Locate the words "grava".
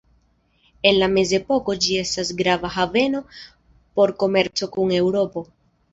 2.41-2.71